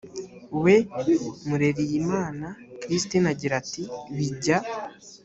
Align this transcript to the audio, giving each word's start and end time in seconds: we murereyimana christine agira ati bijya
we 0.63 0.75
murereyimana 1.47 2.47
christine 2.81 3.27
agira 3.33 3.53
ati 3.61 3.83
bijya 4.15 4.57